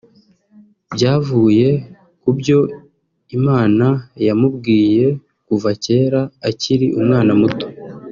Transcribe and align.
byavuye 0.93 1.67
ku 2.21 2.29
byo 2.39 2.59
Imana 3.37 3.87
yamubwiye 4.27 5.05
kuva 5.47 5.69
kera 5.83 6.21
akiri 6.49 6.87
umwana 6.99 7.31
muto 7.41 7.67